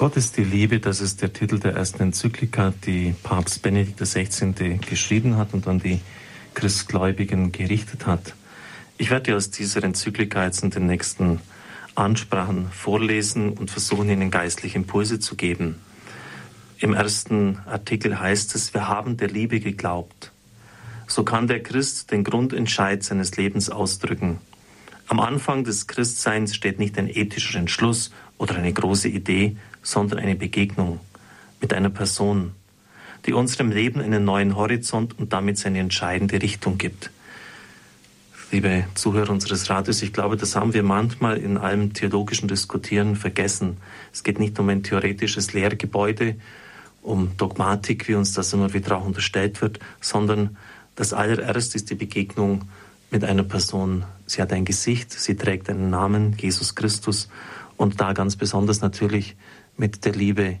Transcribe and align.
Gott 0.00 0.16
ist 0.16 0.38
die 0.38 0.44
Liebe, 0.44 0.80
das 0.80 1.02
ist 1.02 1.20
der 1.20 1.34
Titel 1.34 1.58
der 1.58 1.74
ersten 1.74 2.00
Enzyklika, 2.04 2.72
die 2.86 3.14
Papst 3.22 3.60
Benedikt 3.60 4.00
XVI. 4.00 4.78
geschrieben 4.78 5.36
hat 5.36 5.52
und 5.52 5.68
an 5.68 5.78
die 5.78 6.00
Christgläubigen 6.54 7.52
gerichtet 7.52 8.06
hat. 8.06 8.34
Ich 8.96 9.10
werde 9.10 9.36
aus 9.36 9.50
dieser 9.50 9.84
Enzyklika 9.84 10.42
jetzt 10.46 10.64
in 10.64 10.70
den 10.70 10.86
nächsten 10.86 11.42
Ansprachen 11.96 12.70
vorlesen 12.70 13.52
und 13.52 13.70
versuchen, 13.70 14.08
Ihnen 14.08 14.30
geistliche 14.30 14.78
Impulse 14.78 15.20
zu 15.20 15.36
geben. 15.36 15.74
Im 16.78 16.94
ersten 16.94 17.58
Artikel 17.66 18.18
heißt 18.18 18.54
es, 18.54 18.72
wir 18.72 18.88
haben 18.88 19.18
der 19.18 19.28
Liebe 19.28 19.60
geglaubt. 19.60 20.32
So 21.08 21.24
kann 21.24 21.46
der 21.46 21.62
Christ 21.62 22.10
den 22.10 22.24
Grundentscheid 22.24 23.02
seines 23.02 23.36
Lebens 23.36 23.68
ausdrücken. 23.68 24.38
Am 25.10 25.18
Anfang 25.18 25.64
des 25.64 25.88
Christseins 25.88 26.54
steht 26.54 26.78
nicht 26.78 26.96
ein 26.96 27.08
ethischer 27.08 27.58
Entschluss 27.58 28.12
oder 28.38 28.54
eine 28.54 28.72
große 28.72 29.08
Idee, 29.08 29.56
sondern 29.82 30.20
eine 30.20 30.36
Begegnung 30.36 31.00
mit 31.60 31.74
einer 31.74 31.90
Person, 31.90 32.52
die 33.26 33.32
unserem 33.32 33.72
Leben 33.72 34.00
einen 34.00 34.24
neuen 34.24 34.54
Horizont 34.54 35.18
und 35.18 35.32
damit 35.32 35.58
seine 35.58 35.80
entscheidende 35.80 36.40
Richtung 36.40 36.78
gibt. 36.78 37.10
Liebe 38.52 38.84
Zuhörer 38.94 39.30
unseres 39.30 39.68
Radios, 39.68 40.00
ich 40.00 40.12
glaube, 40.12 40.36
das 40.36 40.54
haben 40.54 40.74
wir 40.74 40.84
manchmal 40.84 41.38
in 41.38 41.58
allem 41.58 41.92
theologischen 41.92 42.46
Diskutieren 42.46 43.16
vergessen. 43.16 43.78
Es 44.12 44.22
geht 44.22 44.38
nicht 44.38 44.60
um 44.60 44.68
ein 44.68 44.84
theoretisches 44.84 45.52
Lehrgebäude, 45.52 46.36
um 47.02 47.36
Dogmatik, 47.36 48.06
wie 48.06 48.14
uns 48.14 48.32
das 48.32 48.52
immer 48.52 48.74
wieder 48.74 48.96
auch 48.98 49.06
unterstellt 49.06 49.60
wird, 49.60 49.80
sondern 50.00 50.56
das 50.94 51.12
allererst 51.12 51.74
ist 51.74 51.90
die 51.90 51.96
Begegnung 51.96 52.68
mit 53.10 53.24
einer 53.24 53.42
Person. 53.42 54.04
Sie 54.26 54.40
hat 54.40 54.52
ein 54.52 54.64
Gesicht, 54.64 55.12
sie 55.12 55.36
trägt 55.36 55.68
einen 55.68 55.90
Namen, 55.90 56.36
Jesus 56.38 56.74
Christus, 56.74 57.28
und 57.76 58.00
da 58.00 58.12
ganz 58.12 58.36
besonders 58.36 58.80
natürlich 58.80 59.36
mit 59.76 60.04
der 60.04 60.12
Liebe, 60.12 60.58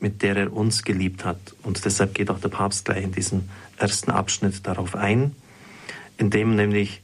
mit 0.00 0.22
der 0.22 0.36
er 0.36 0.52
uns 0.52 0.82
geliebt 0.82 1.24
hat. 1.24 1.38
Und 1.62 1.84
deshalb 1.84 2.14
geht 2.14 2.30
auch 2.30 2.40
der 2.40 2.48
Papst 2.48 2.84
gleich 2.84 3.04
in 3.04 3.12
diesem 3.12 3.48
ersten 3.76 4.10
Abschnitt 4.10 4.66
darauf 4.66 4.94
ein, 4.96 5.34
indem 6.16 6.56
nämlich 6.56 7.02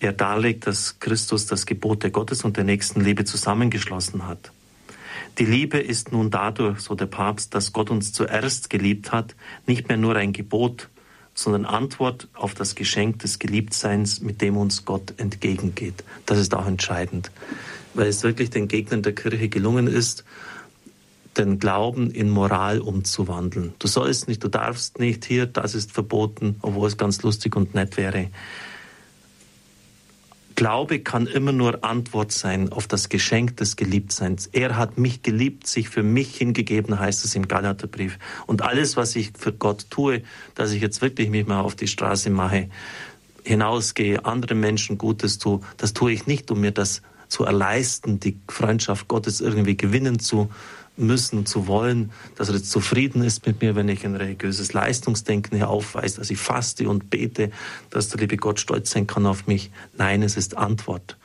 er 0.00 0.12
darlegt, 0.12 0.66
dass 0.66 0.98
Christus 1.00 1.46
das 1.46 1.66
Gebot 1.66 2.02
der 2.02 2.10
Gottes 2.10 2.44
und 2.44 2.56
der 2.56 2.64
nächsten 2.64 3.00
Liebe 3.00 3.24
zusammengeschlossen 3.24 4.26
hat. 4.26 4.52
Die 5.38 5.44
Liebe 5.44 5.78
ist 5.78 6.12
nun 6.12 6.30
dadurch, 6.30 6.80
so 6.80 6.94
der 6.94 7.06
Papst, 7.06 7.54
dass 7.54 7.72
Gott 7.72 7.90
uns 7.90 8.12
zuerst 8.12 8.70
geliebt 8.70 9.10
hat, 9.10 9.34
nicht 9.66 9.88
mehr 9.88 9.96
nur 9.96 10.14
ein 10.14 10.32
Gebot, 10.32 10.88
sondern 11.34 11.64
Antwort 11.64 12.28
auf 12.32 12.54
das 12.54 12.74
Geschenk 12.74 13.18
des 13.18 13.38
Geliebtseins, 13.38 14.20
mit 14.20 14.40
dem 14.40 14.56
uns 14.56 14.84
Gott 14.84 15.14
entgegengeht. 15.16 16.04
Das 16.26 16.38
ist 16.38 16.54
auch 16.54 16.66
entscheidend, 16.66 17.30
weil 17.94 18.06
es 18.06 18.22
wirklich 18.22 18.50
den 18.50 18.68
Gegnern 18.68 19.02
der 19.02 19.14
Kirche 19.14 19.48
gelungen 19.48 19.86
ist, 19.86 20.24
den 21.36 21.58
Glauben 21.58 22.10
in 22.10 22.30
Moral 22.30 22.80
umzuwandeln. 22.80 23.74
Du 23.80 23.88
sollst 23.88 24.28
nicht, 24.28 24.44
du 24.44 24.48
darfst 24.48 25.00
nicht, 25.00 25.24
hier, 25.24 25.46
das 25.46 25.74
ist 25.74 25.90
verboten, 25.90 26.56
obwohl 26.62 26.86
es 26.86 26.96
ganz 26.96 27.22
lustig 27.22 27.56
und 27.56 27.74
nett 27.74 27.96
wäre. 27.96 28.28
Glaube 30.54 31.00
kann 31.00 31.26
immer 31.26 31.52
nur 31.52 31.84
Antwort 31.84 32.30
sein 32.30 32.70
auf 32.70 32.86
das 32.86 33.08
Geschenk 33.08 33.56
des 33.56 33.76
Geliebtseins. 33.76 34.48
Er 34.52 34.76
hat 34.76 34.98
mich 34.98 35.22
geliebt, 35.22 35.66
sich 35.66 35.88
für 35.88 36.02
mich 36.02 36.36
hingegeben, 36.36 36.98
heißt 36.98 37.24
es 37.24 37.34
im 37.34 37.48
Galaterbrief. 37.48 38.18
Und 38.46 38.62
alles, 38.62 38.96
was 38.96 39.16
ich 39.16 39.32
für 39.36 39.52
Gott 39.52 39.86
tue, 39.90 40.22
dass 40.54 40.72
ich 40.72 40.80
jetzt 40.80 41.02
wirklich 41.02 41.30
mich 41.30 41.46
mal 41.46 41.60
auf 41.60 41.74
die 41.74 41.88
Straße 41.88 42.30
mache, 42.30 42.68
hinausgehe, 43.42 44.24
anderen 44.24 44.60
Menschen 44.60 44.96
Gutes 44.96 45.38
tue, 45.38 45.60
das 45.76 45.92
tue 45.92 46.12
ich 46.12 46.26
nicht, 46.26 46.50
um 46.50 46.60
mir 46.60 46.72
das 46.72 47.02
zu 47.34 47.44
erleisten, 47.44 48.20
die 48.20 48.38
Freundschaft 48.48 49.08
Gottes 49.08 49.40
irgendwie 49.40 49.76
gewinnen 49.76 50.20
zu 50.20 50.50
müssen, 50.96 51.46
zu 51.46 51.66
wollen, 51.66 52.12
dass 52.36 52.48
er 52.48 52.54
jetzt 52.54 52.70
zufrieden 52.70 53.24
ist 53.24 53.44
mit 53.44 53.60
mir, 53.60 53.74
wenn 53.74 53.88
ich 53.88 54.04
ein 54.06 54.14
religiöses 54.14 54.72
Leistungsdenken 54.72 55.56
hier 55.56 55.68
aufweise, 55.68 56.18
dass 56.18 56.30
ich 56.30 56.38
faste 56.38 56.88
und 56.88 57.10
bete, 57.10 57.50
dass 57.90 58.08
der 58.08 58.20
liebe 58.20 58.36
Gott 58.36 58.60
stolz 58.60 58.92
sein 58.92 59.08
kann 59.08 59.26
auf 59.26 59.48
mich. 59.48 59.72
Nein, 59.98 60.22
es 60.22 60.36
ist 60.36 60.56
Antwort. 60.56 61.16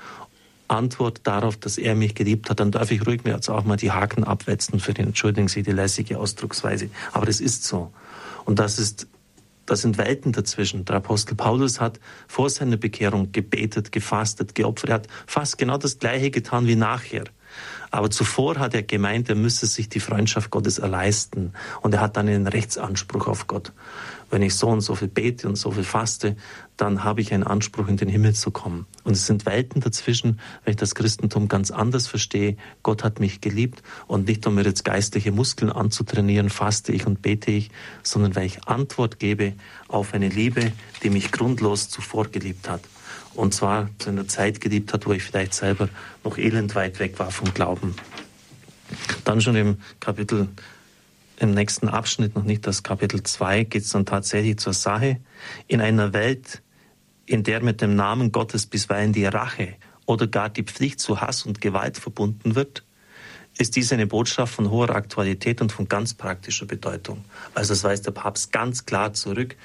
Antwort 0.67 1.21
darauf, 1.25 1.57
dass 1.57 1.77
er 1.77 1.93
mich 1.93 2.15
geliebt 2.15 2.49
hat, 2.49 2.59
dann 2.59 2.71
darf 2.71 2.89
ich 2.89 3.05
ruhig 3.05 3.23
mir 3.23 3.35
jetzt 3.35 3.49
auch 3.49 3.63
mal 3.63 3.77
die 3.77 3.91
Haken 3.91 4.23
abwetzen 4.23 4.79
für 4.79 4.95
den, 4.95 5.07
entschuldigen 5.07 5.47
Sie 5.47 5.61
die 5.61 5.71
lässige 5.71 6.17
Ausdrucksweise. 6.17 6.89
Aber 7.11 7.27
es 7.27 7.39
ist 7.39 7.65
so. 7.65 7.91
Und 8.45 8.57
das 8.57 8.79
ist, 8.79 9.07
das 9.69 9.81
sind 9.81 9.97
Welten 9.97 10.31
dazwischen. 10.31 10.85
Der 10.85 10.97
Apostel 10.97 11.35
Paulus 11.35 11.79
hat 11.79 11.99
vor 12.27 12.49
seiner 12.49 12.77
Bekehrung 12.77 13.31
gebetet, 13.31 13.91
gefastet, 13.91 14.55
geopfert. 14.55 14.89
Er 14.89 14.95
hat 14.95 15.07
fast 15.27 15.57
genau 15.57 15.77
das 15.77 15.99
Gleiche 15.99 16.31
getan 16.31 16.67
wie 16.67 16.75
nachher. 16.75 17.25
Aber 17.91 18.11
zuvor 18.11 18.57
hat 18.57 18.73
er 18.75 18.83
gemeint, 18.83 19.29
er 19.29 19.35
müsse 19.35 19.65
sich 19.65 19.89
die 19.89 19.99
Freundschaft 19.99 20.51
Gottes 20.51 20.77
erleisten. 20.77 21.53
Und 21.81 21.93
er 21.93 22.01
hat 22.01 22.17
dann 22.17 22.27
einen 22.27 22.47
Rechtsanspruch 22.47 23.27
auf 23.27 23.47
Gott. 23.47 23.73
Wenn 24.29 24.43
ich 24.43 24.55
so 24.55 24.67
und 24.67 24.81
so 24.81 24.93
viel 24.93 25.07
bete 25.07 25.47
und 25.47 25.55
so 25.55 25.71
viel 25.71 25.83
faste, 25.83 26.35
dann 26.77 27.03
habe 27.03 27.21
ich 27.21 27.33
einen 27.33 27.43
Anspruch, 27.43 27.87
in 27.87 27.97
den 27.97 28.09
Himmel 28.09 28.35
zu 28.35 28.51
kommen. 28.51 28.85
Und 29.03 29.13
es 29.13 29.25
sind 29.25 29.47
Welten 29.47 29.81
dazwischen, 29.81 30.39
wenn 30.63 30.71
ich 30.71 30.77
das 30.77 30.93
Christentum 30.93 31.47
ganz 31.47 31.71
anders 31.71 32.05
verstehe. 32.05 32.57
Gott 32.83 33.03
hat 33.03 33.19
mich 33.19 33.41
geliebt 33.41 33.81
und 34.05 34.27
nicht 34.27 34.45
um 34.45 34.55
mir 34.55 34.63
jetzt 34.63 34.85
geistliche 34.85 35.31
Muskeln 35.31 35.71
anzutrainieren, 35.71 36.49
faste 36.51 36.91
ich 36.91 37.07
und 37.07 37.23
bete 37.23 37.49
ich, 37.49 37.71
sondern 38.03 38.35
weil 38.35 38.45
ich 38.45 38.67
Antwort 38.67 39.17
gebe 39.17 39.53
auf 39.87 40.13
eine 40.13 40.29
Liebe, 40.29 40.71
die 41.01 41.09
mich 41.09 41.31
grundlos 41.31 41.89
zuvor 41.89 42.27
geliebt 42.27 42.69
hat. 42.69 42.81
Und 43.39 43.53
zwar 43.53 43.89
zu 43.99 44.09
einer 44.09 44.27
Zeit 44.27 44.59
geliebt 44.59 44.91
hat, 44.91 45.05
wo 45.05 45.13
ich 45.13 45.23
vielleicht 45.23 45.53
selber 45.53 45.87
noch 46.25 46.37
elend 46.37 46.75
weit 46.75 46.99
weg 46.99 47.19
war 47.19 47.31
vom 47.31 47.53
Glauben. 47.53 47.95
Dann 49.23 49.39
schon 49.39 49.55
im 49.55 49.77
Kapitel, 50.01 50.49
im 51.37 51.51
nächsten 51.51 51.87
Abschnitt, 51.87 52.35
noch 52.35 52.43
nicht 52.43 52.67
das 52.67 52.83
Kapitel 52.83 53.23
2, 53.23 53.63
geht 53.63 53.83
es 53.83 53.91
dann 53.91 54.05
tatsächlich 54.05 54.57
zur 54.57 54.73
Sache. 54.73 55.21
In 55.67 55.79
einer 55.79 56.11
Welt, 56.11 56.61
in 57.25 57.43
der 57.43 57.63
mit 57.63 57.79
dem 57.79 57.95
Namen 57.95 58.33
Gottes 58.33 58.65
bisweilen 58.65 59.13
die 59.13 59.25
Rache 59.25 59.75
oder 60.05 60.27
gar 60.27 60.49
die 60.49 60.63
Pflicht 60.63 60.99
zu 60.99 61.21
Hass 61.21 61.45
und 61.45 61.61
Gewalt 61.61 61.97
verbunden 61.97 62.55
wird, 62.55 62.83
ist 63.59 63.75
dies 63.75 63.91
eine 63.91 64.07
Botschaft 64.07 64.55
von 64.55 64.71
hoher 64.71 64.89
Aktualität 64.91 65.61
und 65.61 65.71
von 65.71 65.87
ganz 65.89 66.13
praktischer 66.13 66.65
Bedeutung. 66.65 67.25
Also 67.53 67.73
das 67.73 67.83
weist 67.83 68.05
der 68.05 68.11
Papst 68.11 68.53
ganz 68.53 68.85
klar 68.85 69.13
zurück 69.13 69.55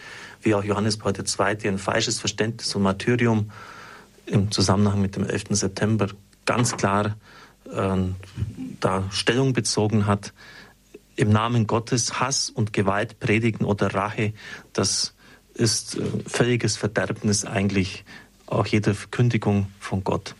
wie 0.43 0.55
auch 0.55 0.65
Johannes 0.65 0.97
Paul 0.97 1.12
II. 1.16 1.69
ein 1.69 1.78
falsches 1.78 2.19
Verständnis 2.19 2.72
von 2.72 2.82
Martyrium 2.82 3.50
im 4.27 4.50
Zusammenhang 4.50 5.00
mit 5.00 5.15
dem 5.15 5.25
11. 5.25 5.44
September 5.50 6.09
ganz 6.44 6.77
klar 6.77 7.16
äh, 7.72 7.97
da 8.81 9.05
Stellung 9.10 9.53
bezogen 9.53 10.06
hat. 10.06 10.32
Im 11.15 11.31
Namen 11.31 11.69
Gottes 11.69 12.19
Hass 12.19 12.50
und 12.50 12.72
Gewalt 12.72 13.21
predigen 13.21 13.65
oder 13.65 13.94
Rache, 13.94 14.32
das 14.72 15.15
ist 15.55 15.97
äh, 15.97 16.00
völliges 16.26 16.76
Verderbnis 16.76 17.44
eigentlich 17.44 18.05
auch 18.47 18.66
jeder 18.66 18.94
Verkündigung 18.94 19.69
von 19.78 20.03
Gott. 20.03 20.34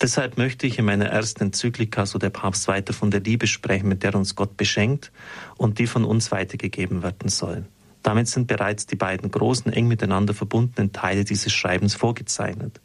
Deshalb 0.00 0.38
möchte 0.38 0.66
ich 0.66 0.78
in 0.78 0.84
meiner 0.84 1.06
ersten 1.06 1.44
Enzyklika, 1.44 2.06
so 2.06 2.18
der 2.18 2.30
Papst, 2.30 2.68
weiter 2.68 2.92
von 2.92 3.10
der 3.10 3.20
Liebe 3.20 3.46
sprechen, 3.46 3.88
mit 3.88 4.02
der 4.02 4.14
uns 4.14 4.34
Gott 4.34 4.56
beschenkt 4.56 5.10
und 5.56 5.78
die 5.78 5.86
von 5.86 6.04
uns 6.04 6.30
weitergegeben 6.30 7.02
werden 7.02 7.28
soll. 7.28 7.64
Damit 8.02 8.28
sind 8.28 8.46
bereits 8.46 8.86
die 8.86 8.96
beiden 8.96 9.30
großen, 9.30 9.72
eng 9.72 9.88
miteinander 9.88 10.34
verbundenen 10.34 10.92
Teile 10.92 11.24
dieses 11.24 11.52
Schreibens 11.52 11.94
vorgezeichnet. 11.94 12.80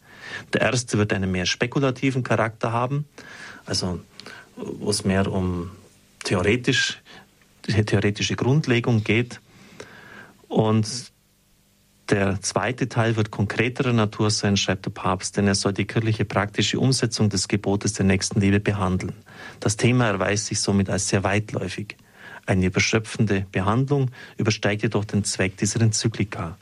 Der 0.54 0.62
erste 0.62 0.98
wird 0.98 1.14
einen 1.14 1.32
mehr 1.32 1.46
spekulativen 1.46 2.24
Charakter 2.24 2.72
haben, 2.72 3.06
also 3.66 4.00
wo 4.56 4.90
es 4.90 5.06
mehr 5.06 5.32
um 5.32 5.72
theoretisch, 6.24 7.02
theoretische 7.62 8.36
Grundlegung 8.36 9.04
geht. 9.04 9.40
Und 10.48 11.13
der 12.10 12.42
zweite 12.42 12.90
Teil 12.90 13.16
wird 13.16 13.32
konkreterer 13.32 13.94
Natur 13.94 14.30
sein, 14.30 14.58
schreibt 14.58 14.86
der 14.86 14.92
Papst, 14.92 15.38
denn 15.38 15.48
er 15.48 15.56
soll 15.56 15.74
die 15.74 15.86
kirchliche 15.86 16.26
praktische 16.26 16.80
Umsetzung 16.80 17.30
des 17.30 17.48
Gebotes 17.48 17.94
der 17.94 18.06
Nächstenliebe 18.06 18.60
behandeln. 18.60 19.14
Das 19.60 19.78
Thema 19.78 20.08
erweist 20.08 20.48
sich 20.48 20.60
somit 20.60 20.90
als 20.90 21.08
sehr 21.08 21.24
weitläufig. 21.24 21.96
Eine 22.46 22.66
überschöpfende 22.66 23.46
Behandlung 23.52 24.12
übersteigt 24.38 24.84
jedoch 24.84 25.06
den 25.06 25.24
Zweck 25.24 25.56
dieser 25.58 25.82
Enzyklika. 25.82 26.58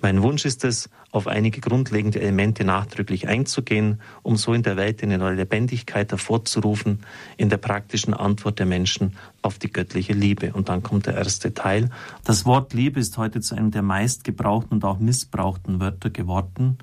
Mein 0.00 0.22
Wunsch 0.22 0.44
ist 0.44 0.64
es, 0.64 0.88
auf 1.12 1.26
einige 1.26 1.60
grundlegende 1.60 2.20
Elemente 2.20 2.64
nachdrücklich 2.64 3.28
einzugehen, 3.28 4.00
um 4.22 4.36
so 4.36 4.54
in 4.54 4.62
der 4.62 4.76
Welt 4.76 5.02
eine 5.02 5.18
neue 5.18 5.34
Lebendigkeit 5.34 6.10
hervorzurufen 6.10 7.00
in 7.36 7.48
der 7.48 7.56
praktischen 7.56 8.14
Antwort 8.14 8.58
der 8.58 8.66
Menschen 8.66 9.16
auf 9.42 9.58
die 9.58 9.72
göttliche 9.72 10.12
Liebe. 10.12 10.52
Und 10.52 10.68
dann 10.68 10.82
kommt 10.82 11.06
der 11.06 11.14
erste 11.14 11.52
Teil. 11.52 11.90
Das 12.24 12.46
Wort 12.46 12.72
Liebe 12.72 13.00
ist 13.00 13.18
heute 13.18 13.40
zu 13.40 13.56
einem 13.56 13.70
der 13.70 13.82
meistgebrauchten 13.82 14.72
und 14.72 14.84
auch 14.84 14.98
missbrauchten 14.98 15.80
Wörter 15.80 16.10
geworden, 16.10 16.78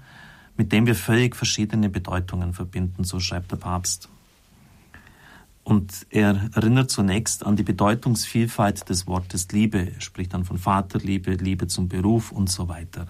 mit 0.58 0.72
dem 0.72 0.86
wir 0.86 0.96
völlig 0.96 1.36
verschiedene 1.36 1.90
Bedeutungen 1.90 2.54
verbinden, 2.54 3.04
so 3.04 3.20
schreibt 3.20 3.52
der 3.52 3.58
Papst. 3.58 4.10
Und 5.68 6.08
er 6.12 6.50
erinnert 6.56 6.90
zunächst 6.90 7.46
an 7.46 7.58
die 7.58 7.64
Bedeutungsvielfalt 7.64 8.88
des 8.88 9.06
Wortes 9.06 9.50
Liebe. 9.52 9.92
Er 9.96 10.00
spricht 10.00 10.34
dann 10.34 10.46
von 10.46 10.58
Vaterliebe, 10.58 11.34
Liebe 11.34 11.68
zum 11.68 11.90
Beruf 11.90 12.32
und 12.32 12.50
so 12.50 12.70
weiter. 12.70 13.08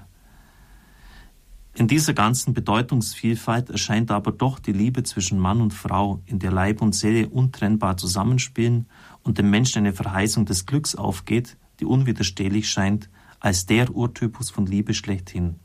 In 1.76 1.88
dieser 1.88 2.16
ganzen 2.16 2.56
Bedeutungsvielfalt 2.56 3.70
erscheint 3.70 4.10
aber 4.10 4.32
doch 4.32 4.58
die 4.58 4.72
Liebe 4.72 5.04
zwischen 5.04 5.38
Mann 5.38 5.62
und 5.62 5.72
Frau, 5.72 6.24
in 6.26 6.40
der 6.40 6.52
Leib 6.52 6.82
und 6.82 6.96
Seele 6.96 7.30
untrennbar 7.30 7.96
zusammenspielen 7.96 8.88
und 9.22 9.38
dem 9.38 9.52
Menschen 9.52 9.78
eine 9.78 9.94
Verheißung 9.94 10.48
des 10.48 10.66
Glücks 10.66 10.96
aufgeht, 10.96 11.58
die 11.80 11.86
unwiderstehlich 11.86 12.68
scheint, 12.68 13.08
als 13.40 13.68
der 13.68 13.96
Urtypus 13.96 14.50
von 14.50 14.66
Liebe 14.66 14.96
schlechthin, 14.96 15.60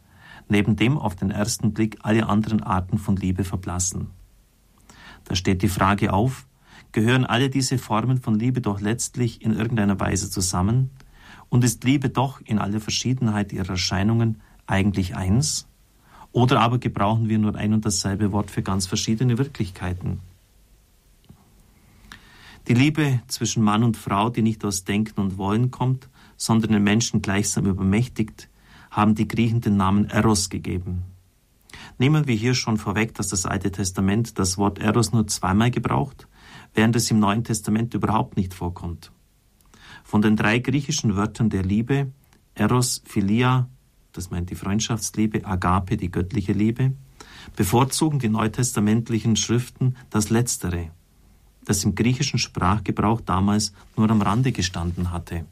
neben 0.47 0.77
dem 0.77 0.99
auf 0.99 1.17
den 1.17 1.31
ersten 1.31 1.73
Blick 1.73 2.01
alle 2.03 2.29
anderen 2.29 2.63
Arten 2.63 2.99
von 2.99 3.17
Liebe 3.17 3.45
verblassen. 3.45 4.11
Da 5.25 5.35
steht 5.35 5.63
die 5.63 5.69
Frage 5.69 6.13
auf, 6.13 6.47
gehören 6.93 7.25
alle 7.25 7.51
diese 7.51 7.79
Formen 7.79 8.19
von 8.19 8.39
Liebe 8.39 8.61
doch 8.61 8.81
letztlich 8.81 9.43
in 9.43 9.53
irgendeiner 9.53 9.99
Weise 9.99 10.31
zusammen? 10.31 10.91
Und 11.49 11.65
ist 11.65 11.85
Liebe 11.85 12.09
doch 12.09 12.41
in 12.43 12.59
aller 12.59 12.81
Verschiedenheit 12.81 13.53
ihrer 13.53 13.71
Erscheinungen 13.71 14.41
eigentlich 14.67 15.17
eins? 15.17 15.67
Oder 16.33 16.61
aber 16.61 16.79
gebrauchen 16.79 17.29
wir 17.29 17.39
nur 17.39 17.57
ein 17.57 17.75
und 17.75 17.85
dasselbe 17.85 18.33
Wort 18.33 18.51
für 18.51 18.63
ganz 18.63 18.87
verschiedene 18.87 19.37
Wirklichkeiten. 19.37 20.21
Die 22.69 22.75
Liebe 22.75 23.21
zwischen 23.27 23.63
Mann 23.63 23.83
und 23.83 23.97
Frau, 23.97 24.31
die 24.31 24.43
nicht 24.43 24.65
aus 24.65 24.85
Denken 24.85 25.21
und 25.21 25.37
Wollen 25.37 25.71
kommt, 25.71 26.09
sondern 26.37 26.73
den 26.73 26.85
Menschen 26.85 27.21
gleichsam 27.21 27.67
übermächtigt, 27.67 28.49
haben 28.91 29.15
die 29.15 29.27
Griechen 29.27 29.61
den 29.61 29.77
Namen 29.77 30.09
Eros 30.09 30.49
gegeben. 30.49 31.03
Nehmen 32.03 32.27
wir 32.27 32.35
hier 32.35 32.55
schon 32.55 32.79
vorweg, 32.79 33.15
dass 33.15 33.29
das 33.29 33.47
Alte 33.47 33.71
Testament 33.71 34.37
das 34.37 34.59
Wort 34.59 34.81
Eros 34.81 35.13
nur 35.13 35.29
zweimal 35.29 35.71
gebraucht, 35.71 36.27
während 36.75 36.97
es 36.97 37.09
im 37.13 37.21
Neuen 37.21 37.45
Testament 37.45 37.95
überhaupt 37.95 38.37
nicht 38.37 38.55
vorkommt. 38.55 39.13
Von 40.03 40.21
den 40.21 40.35
drei 40.35 40.59
griechischen 40.59 41.15
Wörtern 41.15 41.49
der 41.49 41.63
Liebe, 41.63 42.11
Eros, 42.57 43.03
Philia 43.05 43.69
das 44.13 44.33
meint 44.33 44.51
die 44.51 44.57
Freundschaftsliebe, 44.57 45.47
Agape, 45.47 45.97
die 45.97 46.11
göttliche 46.11 46.53
Liebe, 46.53 46.93
bevorzugen 47.55 48.19
die 48.19 48.29
neutestamentlichen 48.29 49.37
Schriften 49.37 49.95
das 50.11 50.29
Letztere, 50.29 50.91
das 51.65 51.85
im 51.85 51.95
griechischen 51.95 52.41
Sprachgebrauch 52.41 53.21
damals 53.21 53.75
nur 53.97 54.11
am 54.11 54.23
Rande 54.23 54.51
gestanden 54.51 55.13
hatte. 55.13 55.47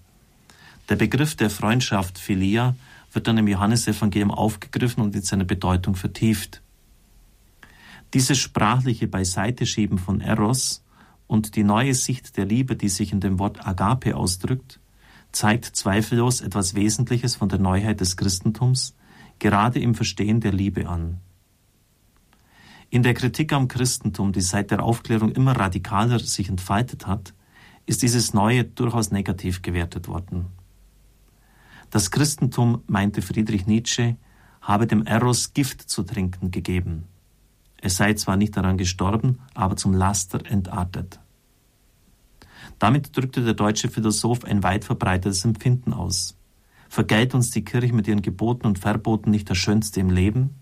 Der 0.89 0.97
Begriff 0.97 1.37
der 1.37 1.49
Freundschaft 1.49 2.19
Philia 2.19 2.75
wird 3.13 3.27
dann 3.27 3.39
im 3.39 3.49
Johannesevangelium 3.49 4.31
aufgegriffen 4.31 5.03
und 5.03 5.15
in 5.15 5.23
seiner 5.23 5.45
Bedeutung 5.45 5.95
vertieft. 5.95 6.63
Dieses 8.15 8.39
sprachliche 8.39 9.09
Beiseiteschieben 9.09 9.99
von 9.99 10.21
Eros 10.21 10.85
und 11.27 11.55
die 11.57 11.63
neue 11.63 11.95
Sicht 11.95 12.37
der 12.37 12.45
Liebe, 12.45 12.77
die 12.77 12.89
sich 12.89 13.13
in 13.13 13.21
dem 13.21 13.39
Wort 13.39 13.67
Agape 13.67 14.17
ausdrückt, 14.17 14.81
zeigt 15.33 15.65
zweifellos 15.65 16.41
etwas 16.41 16.75
Wesentliches 16.75 17.37
von 17.37 17.49
der 17.49 17.61
Neuheit 17.61 18.01
des 18.01 18.17
Christentums, 18.17 18.95
gerade 19.39 19.79
im 19.81 19.95
Verstehen 19.95 20.41
der 20.41 20.53
Liebe 20.53 20.89
an. 20.89 21.19
In 22.91 23.05
der 23.05 23.15
Kritik 23.15 23.53
am 23.53 23.69
Christentum, 23.69 24.33
die 24.33 24.41
seit 24.41 24.73
der 24.73 24.83
Aufklärung 24.83 25.31
immer 25.31 25.53
radikaler 25.53 26.19
sich 26.19 26.49
entfaltet 26.49 27.07
hat, 27.07 27.33
ist 27.87 28.03
dieses 28.03 28.35
Neue 28.35 28.65
durchaus 28.65 29.13
negativ 29.13 29.63
gewertet 29.63 30.09
worden. 30.09 30.47
Das 31.91 32.13
Christentum, 32.13 32.83
meinte 32.87 33.21
Friedrich 33.21 33.67
Nietzsche, 33.67 34.17
habe 34.63 34.87
dem 34.87 35.05
Eros 35.07 35.55
Gift 35.55 35.91
zu 35.91 36.05
trinken 36.05 36.53
gegeben. 36.53 37.09
Es 37.81 37.97
sei 37.97 38.15
zwar 38.15 38.37
nicht 38.37 38.57
daran 38.57 38.79
gestorben, 38.79 39.41
aber 39.55 39.75
zum 39.77 39.95
Laster 39.95 40.41
entartet. 40.49 41.19
Damit 42.79 43.17
drückte 43.17 43.43
der 43.43 43.55
deutsche 43.55 43.89
Philosoph 43.89 44.45
ein 44.45 44.63
weit 44.63 44.85
verbreitetes 44.85 45.45
Empfinden 45.45 45.93
aus. 45.93 46.37
Vergällt 46.89 47.35
uns 47.35 47.51
die 47.51 47.65
Kirche 47.65 47.93
mit 47.93 48.07
ihren 48.07 48.23
Geboten 48.23 48.67
und 48.67 48.79
Verboten 48.79 49.31
nicht 49.31 49.51
das 49.51 49.59
Schönste 49.59 50.01
im 50.01 50.11
Leben? 50.11 50.55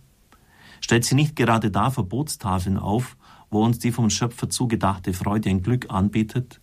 Stellt 0.80 1.04
sie 1.04 1.14
nicht 1.14 1.36
gerade 1.36 1.70
da 1.70 1.90
Verbotstafeln 1.90 2.78
auf, 2.78 3.16
wo 3.50 3.64
uns 3.64 3.78
die 3.78 3.92
vom 3.92 4.10
Schöpfer 4.10 4.48
zugedachte 4.48 5.12
Freude 5.12 5.50
ein 5.50 5.62
Glück 5.62 5.90
anbietet, 5.90 6.60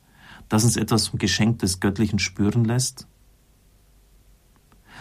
das 0.50 0.64
uns 0.64 0.78
etwas 0.78 1.10
vom 1.10 1.20
Geschenk 1.20 1.60
des 1.60 1.80
Göttlichen 1.80 2.20
spüren 2.20 2.66
lässt? 2.66 3.08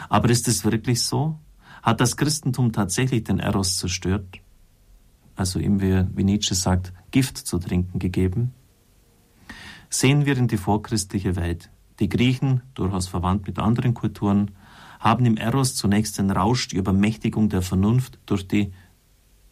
Aber 0.08 0.30
ist 0.30 0.48
es 0.48 0.64
wirklich 0.64 1.02
so? 1.02 1.38
Hat 1.82 2.00
das 2.00 2.16
Christentum 2.16 2.72
tatsächlich 2.72 3.24
den 3.24 3.38
Eros 3.38 3.78
zerstört? 3.78 4.26
Also 5.36 5.58
ihm, 5.58 5.80
wie 5.80 6.24
Nietzsche 6.24 6.54
sagt, 6.54 6.92
Gift 7.10 7.38
zu 7.38 7.58
trinken 7.58 7.98
gegeben? 7.98 8.52
sehen 9.94 10.26
wir 10.26 10.36
in 10.36 10.48
die 10.48 10.56
vorchristliche 10.56 11.36
Welt. 11.36 11.70
Die 12.00 12.08
Griechen, 12.08 12.62
durchaus 12.74 13.06
verwandt 13.06 13.46
mit 13.46 13.58
anderen 13.58 13.94
Kulturen, 13.94 14.50
haben 14.98 15.24
im 15.24 15.36
Eros 15.36 15.76
zunächst 15.76 16.18
den 16.18 16.30
Rausch, 16.30 16.68
die 16.68 16.76
Übermächtigung 16.76 17.48
der 17.48 17.62
Vernunft 17.62 18.18
durch 18.26 18.48
die, 18.48 18.72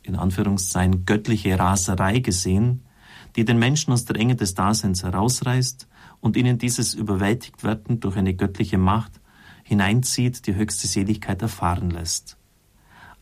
in 0.03 0.17
Anführungszeichen, 0.17 1.06
göttliche 1.06 1.59
Raserei 1.59 2.19
gesehen, 2.19 2.83
die 3.37 3.45
den 3.45 3.59
Menschen 3.59 3.93
aus 3.93 4.05
der 4.05 4.17
Enge 4.17 4.35
des 4.35 4.55
Daseins 4.55 5.05
herausreißt 5.05 5.87
und 6.21 6.37
ihnen 6.37 6.59
dieses 6.59 6.95
überwältigt 6.95 7.62
werden 7.62 8.00
durch 8.00 8.17
eine 8.17 8.35
göttliche 8.35 8.79
Macht 8.79 9.21
hineinzieht, 9.73 10.47
die 10.47 10.55
höchste 10.55 10.87
Seligkeit 10.87 11.41
erfahren 11.41 11.89
lässt. 11.89 12.37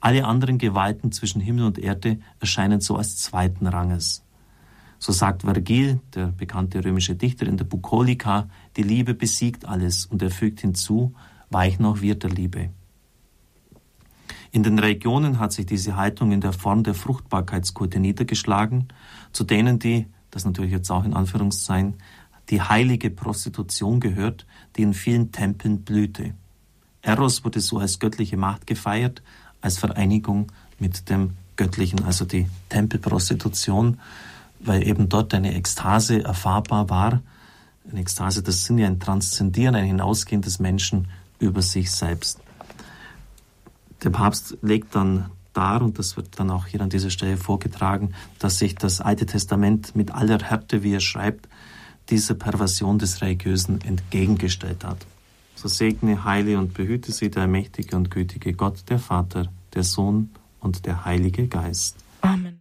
Alle 0.00 0.24
anderen 0.24 0.58
Gewalten 0.58 1.12
zwischen 1.12 1.40
Himmel 1.40 1.64
und 1.64 1.78
Erde 1.78 2.18
erscheinen 2.40 2.80
so 2.80 2.96
als 2.96 3.18
zweiten 3.18 3.68
Ranges. 3.68 4.24
So 4.98 5.12
sagt 5.12 5.42
Vergil, 5.42 6.00
der 6.12 6.26
bekannte 6.26 6.84
römische 6.84 7.14
Dichter 7.14 7.46
in 7.46 7.56
der 7.56 7.66
Bukolika, 7.66 8.48
die 8.76 8.82
Liebe 8.82 9.14
besiegt 9.14 9.64
alles 9.64 10.06
und 10.06 10.22
er 10.22 10.32
fügt 10.32 10.60
hinzu, 10.60 11.14
weichen 11.50 11.84
auch 11.84 12.00
wir 12.00 12.16
der 12.16 12.30
Liebe. 12.30 12.70
In 14.50 14.64
den 14.64 14.80
Regionen 14.80 15.38
hat 15.38 15.52
sich 15.52 15.66
diese 15.66 15.94
Haltung 15.94 16.32
in 16.32 16.40
der 16.40 16.52
Form 16.52 16.82
der 16.82 16.94
Fruchtbarkeitskulte 16.94 18.00
niedergeschlagen, 18.00 18.88
zu 19.30 19.44
denen 19.44 19.78
die, 19.78 20.06
das 20.32 20.44
natürlich 20.44 20.72
jetzt 20.72 20.90
auch 20.90 21.04
in 21.04 21.14
Anführungszeichen, 21.14 21.94
die 22.48 22.60
heilige 22.60 23.10
Prostitution 23.10 24.00
gehört, 24.00 24.46
die 24.76 24.82
in 24.82 24.94
vielen 24.94 25.30
Tempeln 25.30 25.82
blühte. 25.84 26.34
Eros 27.02 27.44
wurde 27.44 27.60
so 27.60 27.78
als 27.78 27.98
göttliche 27.98 28.36
Macht 28.36 28.66
gefeiert, 28.66 29.22
als 29.60 29.78
Vereinigung 29.78 30.52
mit 30.78 31.08
dem 31.08 31.32
Göttlichen, 31.56 32.04
also 32.04 32.24
die 32.24 32.46
Tempelprostitution 32.68 33.98
weil 34.60 34.86
eben 34.86 35.08
dort 35.08 35.34
eine 35.34 35.54
Ekstase 35.54 36.22
erfahrbar 36.22 36.90
war. 36.90 37.22
Eine 37.90 38.00
Ekstase, 38.00 38.42
das 38.42 38.64
sind 38.64 38.78
ja 38.78 38.86
ein 38.86 39.00
Transzendieren, 39.00 39.74
ein 39.74 39.86
Hinausgehen 39.86 40.42
des 40.42 40.60
Menschen 40.60 41.08
über 41.38 41.62
sich 41.62 41.90
selbst. 41.90 42.40
Der 44.04 44.10
Papst 44.10 44.56
legt 44.62 44.94
dann 44.94 45.30
dar, 45.52 45.82
und 45.82 45.98
das 45.98 46.16
wird 46.16 46.38
dann 46.38 46.50
auch 46.50 46.66
hier 46.66 46.80
an 46.80 46.90
dieser 46.90 47.10
Stelle 47.10 47.36
vorgetragen, 47.36 48.14
dass 48.38 48.58
sich 48.58 48.74
das 48.74 49.00
Alte 49.00 49.26
Testament 49.26 49.96
mit 49.96 50.12
aller 50.12 50.38
Härte, 50.38 50.82
wie 50.82 50.94
er 50.94 51.00
schreibt, 51.00 51.48
dieser 52.10 52.34
Perversion 52.34 52.98
des 52.98 53.22
Religiösen 53.22 53.80
entgegengestellt 53.80 54.84
hat. 54.84 54.98
So 55.60 55.68
segne, 55.68 56.24
heile 56.24 56.58
und 56.58 56.72
behüte 56.72 57.12
sie 57.12 57.30
der 57.30 57.46
mächtige 57.46 57.94
und 57.94 58.10
gütige 58.10 58.54
Gott, 58.54 58.84
der 58.88 58.98
Vater, 58.98 59.52
der 59.74 59.84
Sohn 59.84 60.30
und 60.58 60.86
der 60.86 61.04
Heilige 61.04 61.48
Geist. 61.48 61.98
Amen. 62.22 62.56